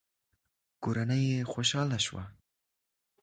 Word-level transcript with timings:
کورنۍ 0.83 1.23
يې 1.31 1.39
خوشاله 1.51 1.99
شوه. 2.05 2.23